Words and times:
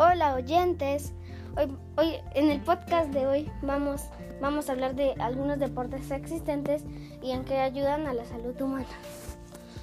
Hola 0.00 0.36
oyentes, 0.36 1.12
hoy, 1.56 1.76
hoy 1.96 2.20
en 2.36 2.50
el 2.50 2.60
podcast 2.60 3.10
de 3.10 3.26
hoy 3.26 3.50
vamos, 3.62 4.02
vamos 4.40 4.68
a 4.68 4.72
hablar 4.72 4.94
de 4.94 5.14
algunos 5.18 5.58
deportes 5.58 6.12
existentes 6.12 6.84
y 7.20 7.32
en 7.32 7.44
qué 7.44 7.58
ayudan 7.58 8.06
a 8.06 8.14
la 8.14 8.24
salud 8.24 8.54
humana. 8.60 8.86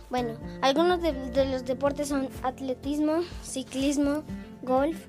Bueno, 0.10 0.36
algunos 0.62 1.02
de, 1.02 1.12
los 1.52 1.66
deportes 1.66 2.08
son 2.08 2.30
atletismo, 2.44 3.24
ciclismo, 3.44 4.24
golf, 4.62 5.06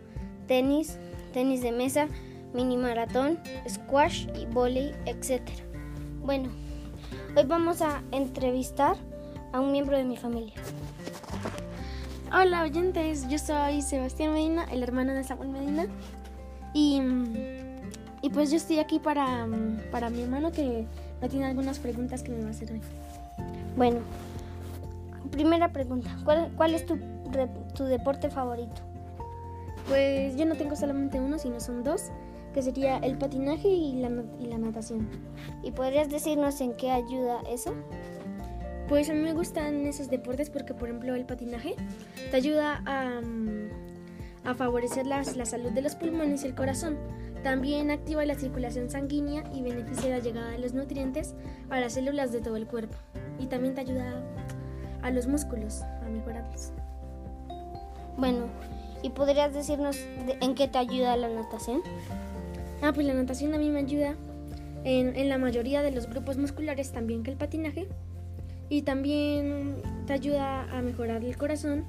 tenis, 0.49 0.99
tenis 1.33 1.63
de 1.63 1.71
mesa, 1.71 2.09
mini 2.53 2.77
maratón, 2.77 3.39
squash 3.69 4.27
y 4.35 4.47
volley, 4.47 4.93
etc. 5.07 5.41
Bueno, 6.25 6.49
hoy 7.37 7.45
vamos 7.45 7.81
a 7.81 8.03
entrevistar 8.11 8.97
a 9.53 9.61
un 9.61 9.71
miembro 9.71 9.97
de 9.97 10.03
mi 10.03 10.17
familia. 10.17 10.55
Hola 12.39 12.65
oyentes, 12.65 13.27
yo 13.31 13.39
soy 13.39 13.81
Sebastián 13.81 14.35
Medina, 14.35 14.67
el 14.71 14.83
hermano 14.83 15.15
de 15.15 15.25
Samuel 15.25 15.49
Medina. 15.49 15.87
Y, 16.75 17.01
y 18.21 18.29
pues 18.29 18.51
yo 18.51 18.59
estoy 18.59 18.79
aquí 18.79 18.99
para, 18.99 19.47
para 19.91 20.11
mi 20.11 20.21
hermano 20.21 20.53
que 20.53 20.85
me 21.23 21.31
tiene 21.31 21.47
algunas 21.47 21.79
preguntas 21.79 22.23
que 22.23 22.33
me 22.33 22.43
va 22.43 22.49
a 22.49 22.51
hacer 22.51 22.73
hoy. 22.73 22.83
Bueno, 23.75 24.01
primera 25.31 25.73
pregunta, 25.73 26.15
¿cuál, 26.27 26.53
cuál 26.59 26.75
es 26.75 26.85
tu, 26.85 26.99
tu 27.75 27.85
deporte 27.85 28.29
favorito? 28.29 28.83
Pues 29.89 30.37
yo 30.37 30.45
no 30.45 30.57
tengo 30.57 30.77
solamente 30.77 31.19
uno, 31.19 31.39
sino 31.39 31.59
son 31.59 31.85
dos, 31.85 32.11
que 32.53 32.61
sería 32.61 32.99
el 32.99 33.17
patinaje 33.17 33.69
y 33.69 33.95
la, 33.95 34.11
y 34.39 34.45
la 34.45 34.59
natación. 34.59 35.09
¿Y 35.63 35.71
podrías 35.71 36.11
decirnos 36.11 36.61
en 36.61 36.77
qué 36.77 36.91
ayuda 36.91 37.41
eso? 37.49 37.73
Pues 38.89 39.11
a 39.11 39.15
mí 39.15 39.21
me 39.21 39.33
gustan 39.33 39.85
esos 39.87 40.09
deportes 40.09 40.49
porque, 40.49 40.73
por 40.73 40.89
ejemplo, 40.89 41.15
el 41.15 41.27
patinaje 41.27 41.75
te 42.31 42.37
ayuda 42.37 42.83
a, 42.87 43.21
a 44.45 44.55
favorecer 44.55 45.07
la, 45.07 45.23
la, 45.35 45.45
salud 45.45 45.71
de 45.73 45.83
los 45.83 45.97
pulmones 45.97 46.45
y 46.45 46.47
el 46.47 46.55
corazón. 46.55 46.97
También 47.43 47.91
activa 47.91 48.25
la 48.25 48.37
circulación 48.37 48.89
sanguínea 48.89 49.43
y 49.53 49.63
beneficia 49.63 50.11
la 50.11 50.21
llegada 50.21 50.51
de 50.51 50.59
los 50.59 50.73
nutrientes 50.73 51.35
a 51.69 51.81
las 51.81 51.95
células 51.95 52.33
de 52.33 52.41
todo 52.41 52.57
el 52.57 52.67
cuerpo. 52.67 52.97
Y 53.41 53.47
también 53.47 53.75
te 53.75 53.81
ayuda 53.81 54.23
a 55.03 55.11
los 55.11 55.27
músculos, 55.27 55.83
a 55.83 56.09
mejorarlos. 56.09 56.73
Bueno, 58.17 58.47
¿y 59.03 59.11
podrías 59.11 59.53
decirnos 59.53 59.97
de, 59.97 60.39
en 60.41 60.55
qué 60.55 60.69
te 60.69 60.79
ayuda 60.79 61.17
la 61.17 61.29
natación? 61.29 61.83
Ah, 62.83 62.93
pues 62.93 63.07
la 63.07 63.15
natación 63.15 63.53
a 63.53 63.59
mí 63.59 63.69
me 63.69 63.81
ayuda 63.81 64.15
en, 64.85 65.17
en 65.17 65.29
la 65.29 65.39
mayoría 65.39 65.83
de 65.83 65.91
los 65.91 66.09
grupos 66.09 66.37
musculares 66.37 66.93
también 66.93 67.25
que 67.25 67.33
el 67.33 67.37
patinaje 67.37 67.89
y 68.69 68.83
también 68.83 69.83
te 70.07 70.13
ayuda 70.13 70.63
a 70.77 70.83
mejorar 70.83 71.25
el 71.25 71.37
corazón 71.37 71.85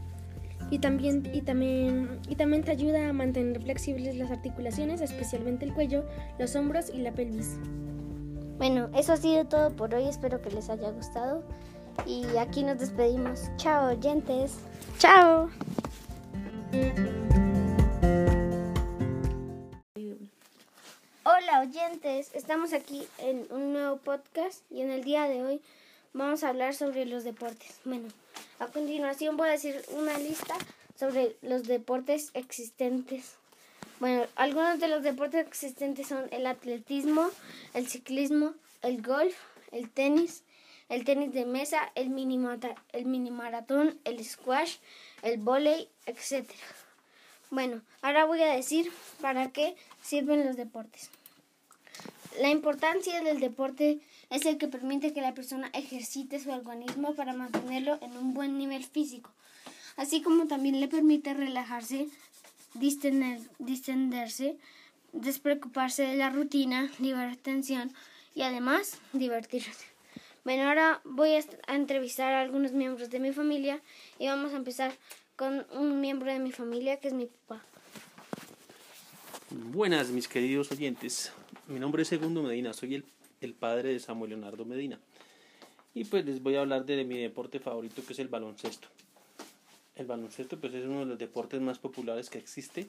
y 0.70 0.80
también, 0.80 1.30
y 1.34 1.42
también, 1.42 2.20
y 2.28 2.36
también 2.36 2.64
te 2.64 2.72
ayuda 2.72 3.10
a 3.10 3.14
mantener 3.14 3.62
flexibles 3.62 4.16
las 4.16 4.32
articulaciones, 4.32 5.02
especialmente 5.02 5.66
el 5.66 5.74
cuello, 5.74 6.06
los 6.40 6.56
hombros 6.56 6.90
y 6.94 6.98
la 6.98 7.14
pelvis. 7.14 7.58
Bueno, 8.58 8.90
eso 8.96 9.14
ha 9.14 9.18
sido 9.18 9.46
todo 9.46 9.76
por 9.76 9.94
hoy, 9.94 10.08
espero 10.08 10.42
que 10.42 10.52
les 10.52 10.70
haya 10.70 10.90
gustado 10.92 11.44
y 12.06 12.26
aquí 12.38 12.64
nos 12.64 12.80
despedimos. 12.80 13.50
Chao, 13.58 13.92
oyentes. 13.92 14.58
Chao. 14.98 15.50
Hola 21.24 21.62
oyentes, 21.62 22.32
estamos 22.34 22.74
aquí 22.74 23.08
en 23.20 23.46
un 23.52 23.74
nuevo 23.74 23.98
podcast 23.98 24.64
y 24.72 24.82
en 24.82 24.92
el 24.92 25.04
día 25.04 25.24
de 25.24 25.44
hoy 25.44 25.62
vamos 26.14 26.44
a 26.44 26.50
hablar 26.50 26.74
sobre 26.74 27.06
los 27.06 27.24
deportes. 27.24 27.80
Bueno, 27.86 28.08
a 28.60 28.68
continuación 28.68 29.38
voy 29.38 29.50
a 29.50 29.54
decir 29.54 29.82
una 29.90 30.18
lista 30.18 30.56
sobre 31.00 31.36
los 31.42 31.64
deportes 31.64 32.32
existentes. 32.34 33.36
Bueno, 34.00 34.26
algunos 34.36 34.80
de 34.80 34.88
los 34.88 35.04
deportes 35.04 35.46
existentes 35.46 36.08
son 36.08 36.28
el 36.32 36.46
atletismo, 36.46 37.30
el 37.74 37.88
ciclismo, 37.88 38.54
el 38.82 39.02
golf, 39.02 39.36
el 39.72 39.90
tenis, 39.90 40.44
el 40.90 41.04
tenis 41.04 41.34
de 41.34 41.46
mesa, 41.46 41.92
el 41.96 42.10
mini, 42.10 42.40
el 42.94 43.06
mini 43.06 43.32
maratón, 43.32 44.00
el 44.06 44.24
squash, 44.24 44.78
el 45.22 45.40
volei, 45.40 45.90
etc. 46.06 46.50
Bueno, 47.50 47.82
ahora 48.02 48.26
voy 48.26 48.42
a 48.42 48.54
decir 48.54 48.92
para 49.22 49.52
qué 49.52 49.76
sirven 50.02 50.46
los 50.46 50.56
deportes. 50.58 51.10
La 52.40 52.50
importancia 52.50 53.22
del 53.22 53.40
deporte 53.40 54.00
es 54.30 54.46
el 54.46 54.58
que 54.58 54.68
permite 54.68 55.14
que 55.14 55.22
la 55.22 55.34
persona 55.34 55.70
ejercite 55.74 56.40
su 56.40 56.52
organismo 56.52 57.14
para 57.16 57.34
mantenerlo 57.34 57.98
en 58.02 58.18
un 58.18 58.34
buen 58.34 58.58
nivel 58.58 58.84
físico, 58.84 59.32
así 59.96 60.22
como 60.22 60.48
también 60.48 60.80
le 60.80 60.88
permite 60.88 61.34
relajarse, 61.34 62.08
distender, 62.74 63.40
distenderse, 63.60 64.58
despreocuparse 65.14 66.04
de 66.04 66.18
la 66.18 66.30
rutina, 66.30 66.92
liberar 67.00 67.36
tensión 67.38 67.92
y 68.36 68.42
además 68.42 69.00
divertirse. 69.14 69.86
Bueno, 70.44 70.64
ahora 70.64 71.02
voy 71.04 71.32
a 71.34 71.76
entrevistar 71.76 72.34
a 72.34 72.42
algunos 72.42 72.72
miembros 72.72 73.10
de 73.10 73.20
mi 73.20 73.34
familia 73.34 73.82
y 74.20 74.28
vamos 74.28 74.54
a 74.54 74.58
empezar 74.58 74.94
con 75.36 75.66
un 75.74 76.00
miembro 76.00 76.32
de 76.32 76.40
mi 76.40 76.52
familia 76.52 76.98
que 76.98 77.10
es 77.10 77.14
mi 77.14 77.26
papá. 77.26 77.64
Buenas, 79.50 80.10
mis 80.10 80.28
queridos 80.28 80.72
oyentes. 80.72 81.32
Mi 81.68 81.80
nombre 81.80 82.04
es 82.04 82.08
Segundo 82.08 82.44
Medina, 82.44 82.74
soy 82.74 82.96
el, 82.96 83.06
el, 83.42 83.54
padre 83.54 83.94
de 83.94 84.00
Samuel 84.00 84.32
Leonardo 84.32 84.66
Medina. 84.66 85.00
Y 85.94 86.06
pues 86.06 86.26
les 86.26 86.42
voy 86.42 86.56
a 86.56 86.62
hablar 86.62 86.86
de 86.86 87.04
mi 87.04 87.18
deporte 87.18 87.60
favorito 87.60 88.04
que 88.06 88.14
es 88.14 88.20
el 88.20 88.28
baloncesto. 88.28 88.88
El 89.96 90.06
baloncesto 90.06 90.60
pues 90.60 90.74
es 90.74 90.86
uno 90.86 91.00
de 91.00 91.06
los 91.06 91.18
deportes 91.18 91.60
más 91.60 91.80
populares 91.80 92.30
que 92.30 92.38
existe 92.38 92.88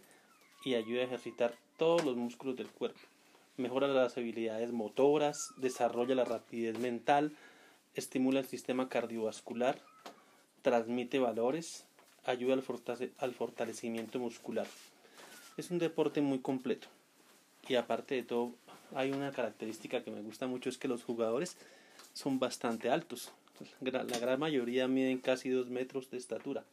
y 0.64 0.74
ayuda 0.74 1.02
a 1.02 1.04
ejercitar 1.04 1.54
todos 1.76 2.04
los 2.04 2.16
músculos 2.16 2.56
del 2.56 2.68
cuerpo. 2.68 3.00
Mejora 3.56 3.88
las 3.88 4.16
habilidades 4.16 4.72
motoras, 4.72 5.52
desarrolla 5.56 6.14
la 6.14 6.24
rapidez 6.24 6.78
mental, 6.78 7.32
estimula 7.94 8.40
el 8.40 8.46
sistema 8.46 8.88
cardiovascular, 8.88 9.80
transmite 10.62 11.18
valores, 11.18 11.86
ayuda 12.24 12.54
al, 12.54 12.62
fortale 12.62 13.10
al 13.18 13.32
fortalecimiento 13.32 14.18
muscular. 14.18 14.66
Es 15.56 15.70
un 15.70 15.78
deporte 15.78 16.20
muy 16.20 16.38
completo 16.38 16.88
y 17.66 17.74
aparte 17.74 18.14
de 18.14 18.22
todo 18.22 18.54
hay 18.94 19.10
una 19.10 19.32
característica 19.32 20.02
que 20.02 20.10
me 20.10 20.22
gusta 20.22 20.46
mucho 20.46 20.68
es 20.68 20.78
que 20.78 20.88
los 20.88 21.04
jugadores 21.04 21.56
son 22.12 22.38
bastante 22.38 22.90
altos. 22.90 23.32
La 23.80 24.18
gran 24.18 24.38
mayoría 24.38 24.88
miden 24.88 25.18
casi 25.18 25.50
dos 25.50 25.68
metros 25.68 26.10
de 26.10 26.18
estatura. 26.18 26.64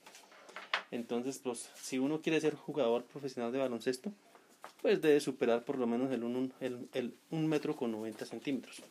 Entonces, 0.92 1.40
pues, 1.40 1.70
si 1.75 2.00
uno 2.00 2.22
quiere 2.22 2.40
ser 2.40 2.56
jugador 2.56 3.04
profesional 3.04 3.52
de 3.52 3.59
baloncesto, 3.59 4.12
pues 4.81 5.02
debe 5.02 5.20
superar 5.20 5.64
por 5.64 5.78
lo 5.78 5.88
menos 5.88 6.12
el 6.12 6.24
un, 6.24 6.54
el, 6.59 6.88
el 6.94 7.14
un 7.31 7.48
metro 7.48 7.75
con 7.75 7.92
90 7.92 8.25
centímetros 8.25 8.81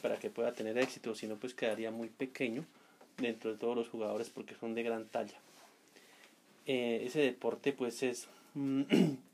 para 0.00 0.18
que 0.18 0.30
pueda 0.30 0.52
tener 0.52 0.78
éxito. 0.78 1.14
Si 1.14 1.26
no, 1.26 1.36
pues 1.36 1.54
quedaría 1.54 1.90
muy 1.90 2.08
pequeño 2.08 2.64
dentro 3.18 3.52
de 3.52 3.58
todos 3.58 3.76
los 3.76 3.88
jugadores 3.88 4.30
porque 4.30 4.54
son 4.54 4.74
de 4.74 4.82
gran 4.82 5.06
talla. 5.06 5.38
Eh, 6.66 7.02
ese 7.06 7.20
deporte, 7.20 7.72
pues, 7.72 8.02
es 8.02 8.28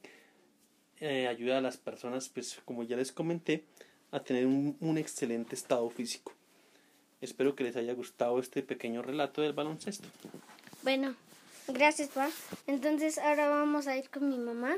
eh, 1.01 1.29
ayuda 1.29 1.59
a 1.59 1.61
las 1.61 1.77
personas, 1.77 2.29
pues 2.29 2.61
como 2.65 2.83
ya 2.83 2.97
les 2.97 3.13
comenté, 3.13 3.65
a 4.11 4.21
tener 4.21 4.47
un, 4.47 4.77
un, 4.81 4.99
excelente 4.99 5.55
estado 5.55 5.89
físico. 5.91 6.33
Espero 7.21 7.55
que 7.55 7.65
les 7.65 7.77
haya 7.77 7.93
gustado 7.95 8.39
este 8.39 8.63
pequeño 8.63 9.03
relato 9.03 9.43
del 9.43 9.53
baloncesto. 9.53 10.09
Bueno, 10.83 11.15
gracias, 11.67 12.09
Pa. 12.09 12.29
Entonces 12.67 13.19
ahora 13.19 13.49
vamos 13.49 13.87
a 13.87 13.97
ir 13.97 14.09
con 14.09 14.29
mi 14.29 14.39
mamá 14.39 14.77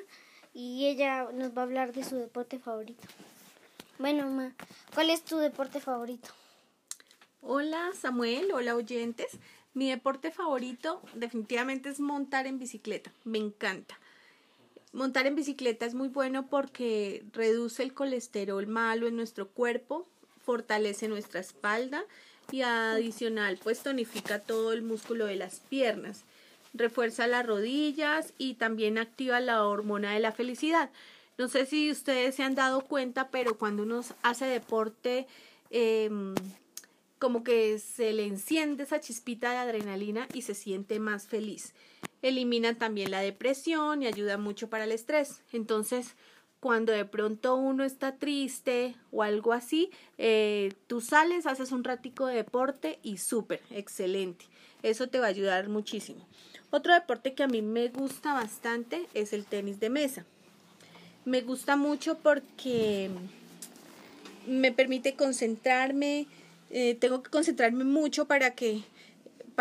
y 0.52 0.86
ella 0.86 1.28
nos 1.32 1.56
va 1.56 1.62
a 1.62 1.64
hablar 1.64 1.92
de 1.92 2.04
su 2.04 2.16
deporte 2.16 2.58
favorito. 2.58 3.06
Bueno, 3.98 4.24
mamá, 4.24 4.54
¿cuál 4.94 5.10
es 5.10 5.22
tu 5.22 5.36
deporte 5.38 5.80
favorito? 5.80 6.30
Hola, 7.42 7.90
Samuel. 7.98 8.52
Hola, 8.52 8.74
oyentes. 8.74 9.28
Mi 9.72 9.88
deporte 9.88 10.30
favorito 10.30 11.00
definitivamente 11.14 11.88
es 11.88 12.00
montar 12.00 12.46
en 12.46 12.58
bicicleta. 12.58 13.12
Me 13.24 13.38
encanta. 13.38 13.98
Montar 14.92 15.26
en 15.26 15.36
bicicleta 15.36 15.86
es 15.86 15.94
muy 15.94 16.08
bueno 16.08 16.48
porque 16.48 17.24
reduce 17.32 17.82
el 17.82 17.94
colesterol 17.94 18.66
malo 18.66 19.06
en 19.06 19.14
nuestro 19.14 19.48
cuerpo, 19.48 20.08
fortalece 20.44 21.06
nuestra 21.06 21.38
espalda 21.38 22.04
y 22.50 22.62
adicional 22.62 23.58
pues 23.62 23.80
tonifica 23.80 24.40
todo 24.40 24.72
el 24.72 24.82
músculo 24.82 25.26
de 25.26 25.36
las 25.36 25.60
piernas, 25.60 26.24
refuerza 26.74 27.28
las 27.28 27.46
rodillas 27.46 28.32
y 28.36 28.54
también 28.54 28.98
activa 28.98 29.38
la 29.38 29.64
hormona 29.64 30.12
de 30.12 30.20
la 30.20 30.32
felicidad. 30.32 30.90
No 31.38 31.46
sé 31.46 31.66
si 31.66 31.90
ustedes 31.90 32.34
se 32.34 32.42
han 32.42 32.56
dado 32.56 32.80
cuenta, 32.80 33.30
pero 33.30 33.56
cuando 33.56 33.84
uno 33.84 34.02
hace 34.22 34.46
deporte 34.46 35.28
eh, 35.70 36.10
como 37.20 37.44
que 37.44 37.78
se 37.78 38.12
le 38.12 38.24
enciende 38.26 38.82
esa 38.82 38.98
chispita 38.98 39.52
de 39.52 39.58
adrenalina 39.58 40.26
y 40.32 40.42
se 40.42 40.54
siente 40.54 40.98
más 40.98 41.28
feliz. 41.28 41.74
Elimina 42.22 42.74
también 42.74 43.10
la 43.10 43.20
depresión 43.20 44.02
y 44.02 44.06
ayuda 44.06 44.36
mucho 44.36 44.68
para 44.68 44.84
el 44.84 44.92
estrés. 44.92 45.42
Entonces, 45.52 46.14
cuando 46.60 46.92
de 46.92 47.06
pronto 47.06 47.56
uno 47.56 47.84
está 47.84 48.16
triste 48.16 48.94
o 49.10 49.22
algo 49.22 49.52
así, 49.52 49.90
eh, 50.18 50.74
tú 50.86 51.00
sales, 51.00 51.46
haces 51.46 51.72
un 51.72 51.84
ratico 51.84 52.26
de 52.26 52.36
deporte 52.36 52.98
y 53.02 53.16
súper, 53.16 53.62
excelente. 53.70 54.44
Eso 54.82 55.08
te 55.08 55.18
va 55.18 55.26
a 55.26 55.30
ayudar 55.30 55.68
muchísimo. 55.68 56.26
Otro 56.70 56.94
deporte 56.94 57.34
que 57.34 57.42
a 57.42 57.48
mí 57.48 57.62
me 57.62 57.88
gusta 57.88 58.34
bastante 58.34 59.06
es 59.14 59.32
el 59.32 59.44
tenis 59.44 59.80
de 59.80 59.90
mesa. 59.90 60.24
Me 61.24 61.40
gusta 61.40 61.76
mucho 61.76 62.18
porque 62.18 63.10
me 64.46 64.72
permite 64.72 65.14
concentrarme, 65.14 66.26
eh, 66.70 66.94
tengo 66.94 67.22
que 67.22 67.30
concentrarme 67.30 67.84
mucho 67.84 68.26
para 68.26 68.54
que 68.54 68.82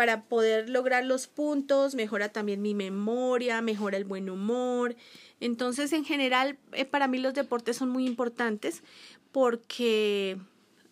para 0.00 0.22
poder 0.22 0.70
lograr 0.70 1.04
los 1.04 1.26
puntos, 1.26 1.94
mejora 1.94 2.30
también 2.30 2.62
mi 2.62 2.74
memoria, 2.74 3.60
mejora 3.60 3.98
el 3.98 4.06
buen 4.06 4.30
humor. 4.30 4.96
Entonces, 5.40 5.92
en 5.92 6.06
general, 6.06 6.56
eh, 6.72 6.86
para 6.86 7.06
mí 7.06 7.18
los 7.18 7.34
deportes 7.34 7.76
son 7.76 7.90
muy 7.90 8.06
importantes 8.06 8.82
porque 9.30 10.38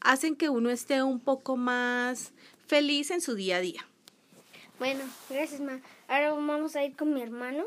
hacen 0.03 0.37
que 0.37 0.51
uno 0.51 0.69
esté 0.69 1.03
un 1.03 1.21
poco 1.21 1.57
más 1.57 2.35
feliz 2.67 3.11
en 3.11 3.23
su 3.23 3.35
día 3.35 3.57
a 3.57 3.61
día. 3.61 3.87
Bueno, 4.79 5.05
gracias, 5.31 5.63
Ma. 5.63 5.81
Ahora 6.07 6.35
vamos 6.35 6.77
a 6.77 6.85
ir 6.85 6.95
con 6.95 7.15
mi 7.15 7.23
hermano, 7.23 7.65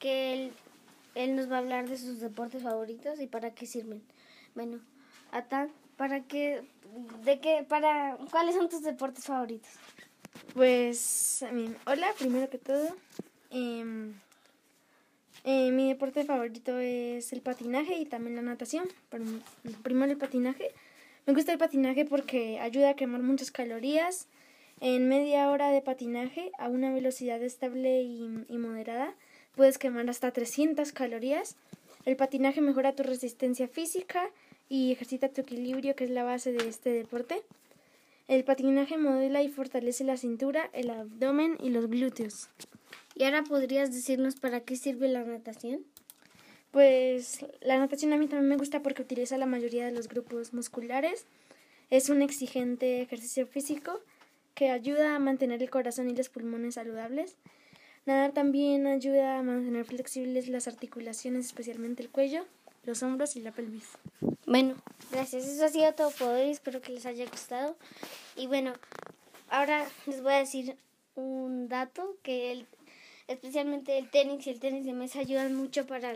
que 0.00 0.32
él, 0.32 0.52
él 1.14 1.36
nos 1.36 1.48
va 1.48 1.58
a 1.58 1.60
hablar 1.60 1.88
de 1.88 1.96
sus 1.96 2.18
deportes 2.18 2.64
favoritos 2.64 3.20
y 3.20 3.28
para 3.28 3.54
qué 3.54 3.66
sirven. 3.66 4.02
Bueno, 4.56 4.80
Atan, 5.30 5.70
¿para 5.96 6.24
qué, 6.24 6.64
de 7.22 7.38
qué, 7.38 7.64
para, 7.68 8.18
cuáles 8.32 8.56
son 8.56 8.68
tus 8.68 8.82
deportes 8.82 9.26
favoritos? 9.26 9.70
Pues, 10.54 11.42
hola, 11.86 12.12
primero 12.18 12.50
que 12.50 12.58
todo. 12.58 12.94
Em, 13.50 14.12
eh, 15.44 15.70
mi 15.70 15.88
deporte 15.88 16.24
favorito 16.24 16.78
es 16.78 17.32
el 17.32 17.40
patinaje 17.40 17.94
y 17.94 18.04
también 18.04 18.36
la 18.36 18.42
natación. 18.42 18.86
Pero 19.08 19.24
primero 19.82 20.12
el 20.12 20.18
patinaje. 20.18 20.70
Me 21.26 21.32
gusta 21.32 21.52
el 21.52 21.58
patinaje 21.58 22.04
porque 22.04 22.60
ayuda 22.60 22.90
a 22.90 22.96
quemar 22.96 23.22
muchas 23.22 23.50
calorías. 23.50 24.26
En 24.80 25.08
media 25.08 25.48
hora 25.50 25.70
de 25.70 25.80
patinaje 25.80 26.50
a 26.58 26.68
una 26.68 26.92
velocidad 26.92 27.42
estable 27.42 28.02
y, 28.02 28.44
y 28.48 28.58
moderada 28.58 29.14
puedes 29.54 29.78
quemar 29.78 30.10
hasta 30.10 30.32
300 30.32 30.92
calorías. 30.92 31.56
El 32.04 32.16
patinaje 32.16 32.60
mejora 32.60 32.94
tu 32.94 33.04
resistencia 33.04 33.68
física 33.68 34.28
y 34.68 34.92
ejercita 34.92 35.30
tu 35.30 35.40
equilibrio, 35.40 35.96
que 35.96 36.04
es 36.04 36.10
la 36.10 36.24
base 36.24 36.52
de 36.52 36.68
este 36.68 36.90
deporte. 36.90 37.42
El 38.28 38.44
patinaje 38.44 38.96
modela 38.96 39.42
y 39.42 39.48
fortalece 39.48 40.04
la 40.04 40.16
cintura, 40.16 40.70
el 40.72 40.90
abdomen 40.90 41.56
y 41.60 41.70
los 41.70 41.88
glúteos. 41.88 42.48
¿Y 43.14 43.24
ahora 43.24 43.42
podrías 43.42 43.92
decirnos 43.92 44.36
para 44.36 44.60
qué 44.60 44.76
sirve 44.76 45.08
la 45.08 45.24
natación? 45.24 45.80
Pues 46.70 47.44
la 47.60 47.78
natación 47.78 48.12
a 48.12 48.16
mí 48.16 48.26
también 48.28 48.48
me 48.48 48.56
gusta 48.56 48.82
porque 48.82 49.02
utiliza 49.02 49.36
la 49.36 49.46
mayoría 49.46 49.84
de 49.84 49.92
los 49.92 50.08
grupos 50.08 50.54
musculares. 50.54 51.26
Es 51.90 52.08
un 52.08 52.22
exigente 52.22 53.02
ejercicio 53.02 53.46
físico 53.46 54.00
que 54.54 54.70
ayuda 54.70 55.14
a 55.14 55.18
mantener 55.18 55.62
el 55.62 55.70
corazón 55.70 56.08
y 56.08 56.16
los 56.16 56.30
pulmones 56.30 56.74
saludables. 56.74 57.36
Nadar 58.06 58.32
también 58.32 58.86
ayuda 58.86 59.38
a 59.38 59.42
mantener 59.42 59.84
flexibles 59.84 60.48
las 60.48 60.66
articulaciones, 60.66 61.46
especialmente 61.46 62.02
el 62.02 62.08
cuello, 62.08 62.46
los 62.84 63.02
hombros 63.02 63.36
y 63.36 63.40
la 63.40 63.52
pelvis. 63.52 63.90
Bueno, 64.52 64.74
gracias. 65.10 65.46
Eso 65.46 65.64
ha 65.64 65.70
sido 65.70 65.94
todo 65.94 66.10
por 66.10 66.28
hoy. 66.28 66.50
Espero 66.50 66.82
que 66.82 66.92
les 66.92 67.06
haya 67.06 67.24
gustado. 67.24 67.74
Y 68.36 68.48
bueno, 68.48 68.74
ahora 69.48 69.86
les 70.04 70.22
voy 70.22 70.34
a 70.34 70.40
decir 70.40 70.76
un 71.14 71.70
dato 71.70 72.18
que 72.22 72.52
el, 72.52 72.66
especialmente 73.28 73.96
el 73.96 74.10
tenis 74.10 74.46
y 74.46 74.50
el 74.50 74.60
tenis 74.60 74.84
de 74.84 74.92
mesa 74.92 75.20
ayudan 75.20 75.54
mucho 75.54 75.86
para, 75.86 76.12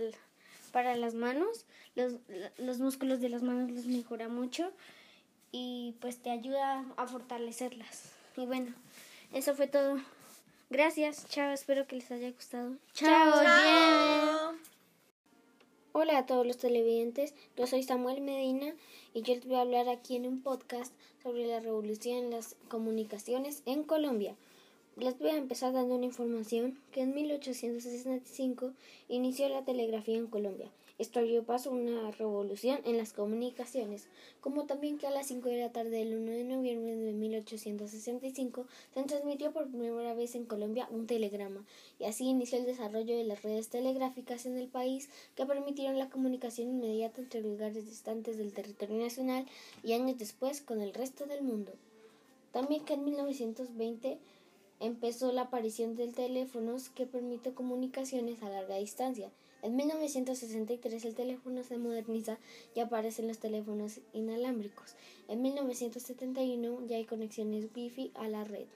para 0.71 0.97
las 0.97 1.15
manos. 1.15 1.65
Los, 1.95 2.17
los 2.59 2.79
músculos 2.79 3.23
de 3.23 3.31
las 3.31 3.43
manos 3.43 3.71
los 3.71 3.87
mejora 3.87 4.29
mucho 4.29 4.71
y 5.51 5.95
pues 6.03 6.19
te 6.19 6.29
ayuda 6.29 6.85
a 6.99 7.07
fortalecerlas. 7.07 8.11
Y 8.37 8.45
bueno, 8.45 8.75
eso 9.33 9.55
fue 9.55 9.67
todo. 9.67 9.99
Gracias, 10.69 11.27
chao, 11.31 11.53
espero 11.53 11.87
que 11.87 11.97
les 11.97 12.11
haya 12.11 12.31
gustado. 12.33 12.75
Chao, 12.93 13.43
chao. 13.43 14.46
Hola 16.09 16.19
a 16.19 16.27
todos 16.27 16.47
los 16.47 16.59
televidentes, 16.59 17.35
yo 17.57 17.67
soy 17.67 17.83
Samuel 17.83 18.21
Medina 18.21 18.73
y 19.13 19.23
yo 19.23 19.35
les 19.35 19.45
voy 19.45 19.57
a 19.57 19.63
hablar 19.63 19.89
aquí 19.89 20.15
en 20.15 20.25
un 20.29 20.41
podcast 20.41 20.93
sobre 21.21 21.49
la 21.49 21.59
revolución 21.59 22.19
en 22.19 22.31
las 22.31 22.55
comunicaciones 22.69 23.65
en 23.67 23.83
Colombia. 23.83 24.37
Les 24.97 25.19
voy 25.19 25.31
a 25.31 25.37
empezar 25.37 25.73
dando 25.73 25.97
una 25.97 26.05
información 26.05 26.79
que 26.93 27.01
en 27.01 27.13
1865 27.13 28.71
inició 29.09 29.49
la 29.49 29.65
telegrafía 29.65 30.17
en 30.17 30.29
Colombia. 30.29 30.71
Esto 30.99 31.21
dio 31.21 31.45
paso 31.45 31.69
a 31.69 31.75
una 31.75 32.11
revolución 32.11 32.81
en 32.85 32.97
las 32.97 33.13
comunicaciones, 33.13 34.07
como 34.41 34.65
también 34.65 34.97
que 34.97 35.07
a 35.07 35.11
las 35.11 35.27
5 35.27 35.47
de 35.51 35.59
la 35.59 35.71
tarde 35.71 35.91
del 35.91 36.17
1 36.17 36.31
de 36.31 36.45
noviembre 36.45 36.97
de 36.97 37.13
1865 37.13 38.67
se 38.95 39.03
transmitió 39.03 39.53
por 39.53 39.69
primera 39.69 40.15
vez 40.15 40.35
en 40.35 40.47
Colombia 40.47 40.89
un 40.91 41.07
telegrama, 41.07 41.67
y 41.99 42.05
así 42.05 42.25
inició 42.25 42.59
el 42.59 42.65
desarrollo 42.65 43.15
de 43.15 43.25
las 43.25 43.43
redes 43.43 43.69
telegráficas 43.69 44.47
en 44.47 44.57
el 44.57 44.69
país 44.69 45.11
que 45.35 45.45
permitieron 45.45 45.99
la 45.99 46.09
comunicación 46.09 46.69
inmediata 46.71 47.21
entre 47.21 47.43
lugares 47.43 47.85
distantes 47.85 48.39
del 48.39 48.55
territorio 48.55 48.97
nacional 48.97 49.45
y 49.85 49.93
años 49.93 50.17
después 50.17 50.63
con 50.63 50.81
el 50.81 50.95
resto 50.95 51.27
del 51.27 51.43
mundo. 51.43 51.73
También 52.53 52.87
que 52.87 52.95
en 52.95 53.05
1920 53.05 54.17
empezó 54.81 55.33
la 55.33 55.43
aparición 55.43 55.95
de 55.95 56.09
teléfonos 56.09 56.89
que 56.91 57.07
permite 57.07 57.53
comunicaciones 57.53 58.43
a 58.43 58.49
larga 58.49 58.77
distancia. 58.77 59.31
En 59.63 59.75
1963 59.77 61.05
el 61.05 61.15
teléfono 61.15 61.63
se 61.63 61.79
moderniza 61.79 62.39
y 62.75 62.81
aparecen 62.81 63.27
los 63.27 63.39
teléfonos 63.39 64.01
inalámbricos. 64.13 64.95
En 65.29 65.43
1971 65.43 66.87
ya 66.87 66.97
hay 66.97 67.05
conexiones 67.05 67.67
Wi-Fi 67.75 68.13
a 68.15 68.29
la 68.29 68.45
red. 68.45 68.67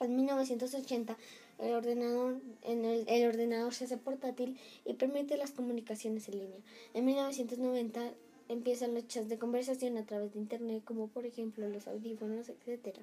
En 0.00 0.16
1980 0.16 1.16
el 1.58 1.72
ordenador, 1.72 2.40
en 2.62 2.84
el, 2.84 3.04
el 3.08 3.28
ordenador 3.28 3.74
se 3.74 3.84
hace 3.84 3.96
portátil 3.96 4.58
y 4.84 4.94
permite 4.94 5.36
las 5.36 5.52
comunicaciones 5.52 6.28
en 6.28 6.38
línea. 6.38 6.60
En 6.94 7.04
1990 7.04 8.12
empiezan 8.48 8.94
los 8.94 9.06
chats 9.08 9.28
de 9.28 9.38
conversación 9.38 9.96
a 9.98 10.04
través 10.04 10.32
de 10.32 10.38
internet, 10.38 10.82
como 10.84 11.08
por 11.08 11.26
ejemplo 11.26 11.68
los 11.68 11.86
audífonos, 11.86 12.48
etc. 12.48 12.98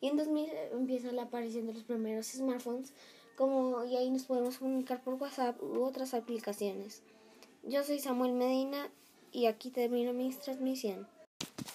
Y 0.00 0.08
en 0.08 0.16
2000 0.16 0.50
empieza 0.72 1.12
la 1.12 1.22
aparición 1.22 1.66
de 1.66 1.74
los 1.74 1.84
primeros 1.84 2.26
smartphones, 2.26 2.92
como 3.36 3.84
y 3.84 3.96
ahí 3.96 4.10
nos 4.10 4.24
podemos 4.24 4.58
comunicar 4.58 5.02
por 5.02 5.14
WhatsApp 5.14 5.60
u 5.62 5.82
otras 5.82 6.14
aplicaciones. 6.14 7.02
Yo 7.62 7.84
soy 7.84 7.98
Samuel 7.98 8.32
Medina 8.32 8.90
y 9.30 9.46
aquí 9.46 9.70
termino 9.70 10.12
mi 10.12 10.30
transmisión. 10.30 11.06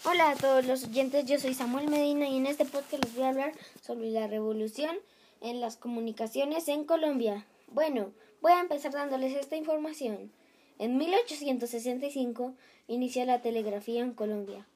Hola 0.05 0.31
a 0.31 0.35
todos 0.35 0.65
los 0.65 0.85
oyentes, 0.85 1.25
yo 1.25 1.39
soy 1.39 1.53
Samuel 1.53 1.89
Medina 1.89 2.27
y 2.27 2.37
en 2.37 2.45
este 2.45 2.65
podcast 2.65 3.03
les 3.03 3.15
voy 3.15 3.23
a 3.23 3.29
hablar 3.29 3.53
sobre 3.81 4.09
la 4.11 4.27
revolución 4.27 4.95
en 5.41 5.59
las 5.59 5.75
comunicaciones 5.75 6.67
en 6.67 6.85
Colombia. 6.85 7.45
Bueno, 7.71 8.11
voy 8.41 8.53
a 8.53 8.61
empezar 8.61 8.93
dándoles 8.93 9.35
esta 9.35 9.55
información. 9.55 10.31
En 10.79 10.97
1865 10.97 12.53
inició 12.87 13.25
la 13.25 13.41
telegrafía 13.41 14.01
en 14.01 14.13
Colombia. 14.13 14.67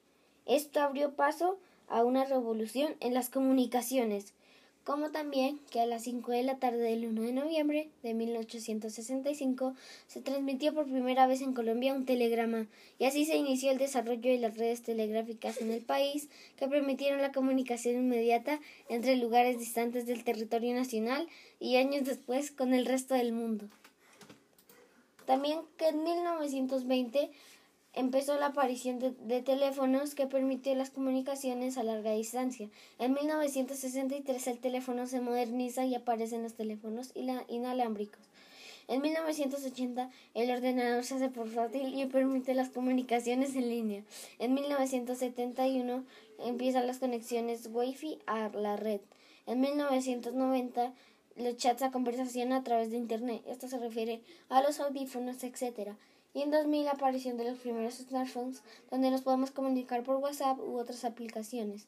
Esto 0.48 0.82
abrió 0.82 1.12
paso 1.14 1.60
a 1.88 2.04
una 2.04 2.26
revolución 2.26 2.96
en 3.02 3.14
las 3.14 3.30
comunicaciones, 3.30 4.34
como 4.84 5.12
también 5.12 5.60
que 5.70 5.80
a 5.80 5.86
las 5.86 6.04
5 6.04 6.32
de 6.32 6.42
la 6.42 6.58
tarde 6.58 6.80
del 6.80 7.06
1 7.06 7.22
de 7.22 7.34
noviembre 7.34 7.90
de 8.02 8.16
1865 8.16 9.76
se 10.08 10.22
transmitió 10.22 10.74
por 10.74 10.86
primera 10.86 11.28
vez 11.28 11.42
en 11.42 11.54
Colombia 11.54 11.94
un 11.94 12.06
telegrama 12.06 12.66
y 12.98 13.06
así 13.06 13.26
se 13.26 13.38
inició 13.38 13.70
el 13.70 13.78
desarrollo 13.78 14.32
de 14.32 14.40
las 14.40 14.58
redes 14.58 14.82
telegráficas 14.82 15.62
en 15.62 15.72
el 15.72 15.82
país 15.82 16.30
que 16.56 16.68
permitieron 16.68 17.22
la 17.22 17.32
comunicación 17.32 17.96
inmediata 17.96 18.60
entre 18.90 19.18
lugares 19.18 19.60
distantes 19.60 20.08
del 20.08 20.24
territorio 20.24 20.74
nacional 20.74 21.28
y 21.60 21.76
años 21.76 22.06
después 22.06 22.50
con 22.50 22.74
el 22.74 22.88
resto 22.88 23.14
del 23.14 23.34
mundo. 23.34 23.68
También 25.26 25.60
que 25.78 25.90
en 25.90 26.04
1920 26.04 27.32
empezó 27.94 28.38
la 28.38 28.48
aparición 28.48 29.00
de, 29.00 29.42
teléfonos 29.42 30.16
que 30.16 30.28
permitió 30.28 30.74
las 30.76 30.90
comunicaciones 30.90 31.78
a 31.78 31.84
larga 31.84 32.12
distancia. 32.12 32.70
En 33.00 33.14
1963 33.14 34.48
el 34.48 34.60
teléfono 34.60 35.08
se 35.08 35.22
moderniza 35.22 35.86
y 35.86 35.96
aparecen 35.96 36.44
los 36.44 36.54
teléfonos 36.54 37.12
inalámbricos. 37.48 38.22
En 38.88 39.02
1980 39.02 40.10
el 40.34 40.52
ordenador 40.52 41.04
se 41.04 41.16
hace 41.16 41.30
portátil 41.30 41.94
y 41.98 42.06
permite 42.08 42.54
las 42.54 42.70
comunicaciones 42.70 43.56
en 43.56 43.70
línea. 43.70 44.04
En 44.40 44.54
1971 44.54 46.04
empiezan 46.40 46.88
las 46.88 47.00
conexiones 47.00 47.70
Wi-Fi 47.72 48.20
a 48.26 48.50
la 48.50 48.76
red. 48.78 49.02
En 49.48 49.60
1990 49.60 50.94
los 51.42 51.58
chats 51.58 51.82
a 51.82 51.92
conversación 51.92 52.54
a 52.54 52.64
través 52.64 52.92
de 52.92 52.98
Internet. 52.98 53.44
Esto 53.48 53.68
se 53.68 53.80
refiere 53.80 54.22
a 54.50 54.62
los 54.62 54.80
audífonos, 54.80 55.44
etc. 55.44 55.92
Y 56.34 56.42
en 56.42 56.52
2000 56.52 56.86
la 56.86 56.92
aparición 56.92 57.38
de 57.38 57.50
los 57.50 57.60
primeros 57.60 57.96
smartphones, 57.96 58.64
donde 58.90 59.12
nos 59.12 59.22
podemos 59.22 59.52
comunicar 59.52 60.04
por 60.04 60.18
WhatsApp 60.18 60.60
u 60.60 60.78
otras 60.78 61.04
aplicaciones. 61.04 61.88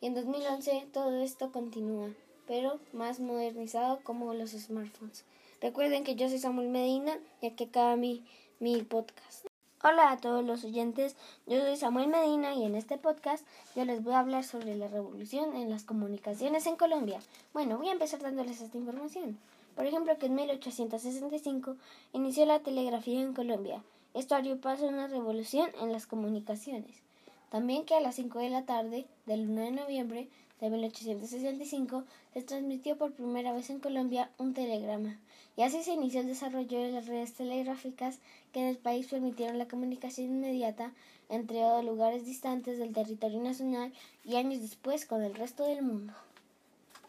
Y 0.00 0.06
en 0.06 0.14
2011 0.14 0.86
todo 0.92 1.20
esto 1.22 1.52
continúa, 1.52 2.10
pero 2.46 2.80
más 2.92 3.20
modernizado 3.20 4.00
como 4.02 4.34
los 4.34 4.50
smartphones. 4.50 5.24
Recuerden 5.60 6.04
que 6.04 6.16
yo 6.16 6.28
soy 6.28 6.38
Samuel 6.38 6.68
Medina 6.68 7.18
y 7.40 7.46
aquí 7.46 7.64
acaba 7.64 7.96
mi, 7.96 8.24
mi 8.58 8.82
podcast. 8.82 9.51
Hola 9.84 10.12
a 10.12 10.16
todos 10.16 10.44
los 10.44 10.62
oyentes, 10.62 11.16
yo 11.48 11.60
soy 11.60 11.76
Samuel 11.76 12.06
Medina 12.06 12.54
y 12.54 12.62
en 12.62 12.76
este 12.76 12.98
podcast 12.98 13.44
yo 13.74 13.84
les 13.84 14.00
voy 14.04 14.14
a 14.14 14.20
hablar 14.20 14.44
sobre 14.44 14.76
la 14.76 14.86
revolución 14.86 15.56
en 15.56 15.70
las 15.70 15.82
comunicaciones 15.82 16.68
en 16.68 16.76
Colombia. 16.76 17.18
Bueno, 17.52 17.78
voy 17.78 17.88
a 17.88 17.92
empezar 17.92 18.20
dándoles 18.20 18.60
esta 18.60 18.78
información. 18.78 19.36
Por 19.74 19.84
ejemplo, 19.84 20.16
que 20.18 20.26
en 20.26 20.36
1865 20.36 21.74
inició 22.12 22.46
la 22.46 22.60
telegrafía 22.60 23.22
en 23.22 23.34
Colombia. 23.34 23.82
Esto 24.14 24.36
abrió 24.36 24.56
paso 24.60 24.86
a 24.86 24.90
una 24.90 25.08
revolución 25.08 25.68
en 25.80 25.90
las 25.90 26.06
comunicaciones. 26.06 27.02
También 27.50 27.84
que 27.84 27.96
a 27.96 28.00
las 28.00 28.14
5 28.14 28.38
de 28.38 28.50
la 28.50 28.62
tarde 28.64 29.04
del 29.26 29.50
1 29.50 29.62
de 29.62 29.70
noviembre 29.72 30.28
de 30.62 30.70
1865 30.70 32.04
se 32.32 32.42
transmitió 32.42 32.96
por 32.96 33.12
primera 33.12 33.52
vez 33.52 33.68
en 33.68 33.80
Colombia 33.80 34.30
un 34.38 34.54
telegrama, 34.54 35.18
y 35.56 35.62
así 35.62 35.82
se 35.82 35.94
inició 35.94 36.20
el 36.20 36.28
desarrollo 36.28 36.78
de 36.80 36.92
las 36.92 37.06
redes 37.06 37.34
telegráficas 37.34 38.20
que 38.52 38.60
en 38.60 38.66
el 38.66 38.76
país 38.76 39.08
permitieron 39.08 39.58
la 39.58 39.66
comunicación 39.66 40.28
inmediata 40.28 40.92
entre 41.28 41.60
lugares 41.82 42.24
distantes 42.24 42.78
del 42.78 42.92
territorio 42.92 43.42
nacional 43.42 43.92
y 44.24 44.36
años 44.36 44.60
después 44.60 45.04
con 45.04 45.22
el 45.24 45.34
resto 45.34 45.64
del 45.64 45.82
mundo. 45.82 46.12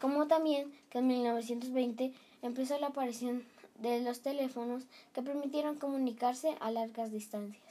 Como 0.00 0.26
también 0.26 0.72
que 0.90 0.98
en 0.98 1.06
1920 1.06 2.12
empezó 2.42 2.76
la 2.80 2.88
aparición 2.88 3.44
de 3.78 4.00
los 4.00 4.20
teléfonos 4.20 4.82
que 5.14 5.22
permitieron 5.22 5.78
comunicarse 5.78 6.56
a 6.58 6.72
largas 6.72 7.12
distancias. 7.12 7.62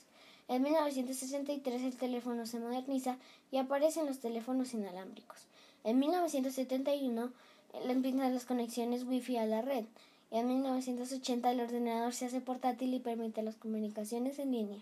En 0.48 0.62
1963 0.62 1.82
el 1.82 1.98
teléfono 1.98 2.46
se 2.46 2.60
moderniza 2.60 3.18
y 3.52 3.58
aparecen 3.58 4.06
los 4.06 4.20
teléfonos 4.20 4.74
inalámbricos. 4.74 5.46
En 5.84 6.00
1971 6.00 7.32
empiezan 7.74 8.34
las 8.34 8.46
conexiones 8.46 9.04
Wi-Fi 9.04 9.38
a 9.38 9.46
la 9.46 9.62
red. 9.62 9.86
Y 10.32 10.38
en 10.38 10.48
1980 10.48 11.52
el 11.52 11.60
ordenador 11.60 12.14
se 12.14 12.26
hace 12.26 12.42
portátil 12.42 12.94
y 12.94 13.00
permite 13.00 13.44
las 13.44 13.56
comunicaciones 13.56 14.40
en 14.40 14.52
línea. 14.52 14.80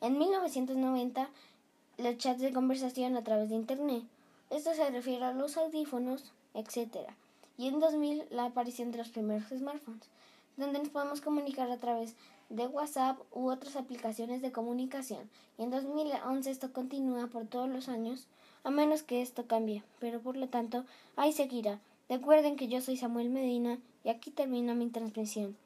En 0.00 0.18
1990 0.18 1.28
los 1.98 2.16
chats 2.16 2.40
de 2.40 2.52
conversación 2.52 3.16
a 3.16 3.22
través 3.22 3.50
de 3.50 3.56
Internet. 3.56 4.02
Esto 4.48 4.74
se 4.74 4.88
refiere 4.90 5.24
a 5.24 5.32
los 5.32 5.56
audífonos, 5.58 6.32
etc. 6.54 7.10
Y 7.58 7.68
en 7.68 7.78
2000 7.78 8.24
la 8.30 8.46
aparición 8.46 8.90
de 8.90 8.98
los 8.98 9.10
primeros 9.10 9.48
smartphones, 9.50 10.08
donde 10.56 10.78
nos 10.78 10.88
podemos 10.88 11.20
comunicar 11.20 11.70
a 11.70 11.76
través 11.76 12.14
de 12.48 12.66
WhatsApp 12.66 13.18
u 13.32 13.50
otras 13.50 13.76
aplicaciones 13.76 14.40
de 14.40 14.50
comunicación. 14.50 15.28
Y 15.58 15.64
en 15.64 15.70
2011 15.70 16.50
esto 16.50 16.72
continúa 16.72 17.26
por 17.26 17.46
todos 17.46 17.68
los 17.68 17.88
años 17.88 18.26
a 18.64 18.70
menos 18.70 19.02
que 19.02 19.22
esto 19.22 19.46
cambie, 19.46 19.82
pero 19.98 20.20
por 20.20 20.36
lo 20.36 20.48
tanto 20.48 20.84
ahí 21.16 21.32
seguirá. 21.32 21.80
Recuerden 22.08 22.56
que 22.56 22.68
yo 22.68 22.80
soy 22.80 22.96
Samuel 22.96 23.30
Medina 23.30 23.78
y 24.04 24.08
aquí 24.08 24.30
termina 24.30 24.74
mi 24.74 24.88
transmisión. 24.88 25.56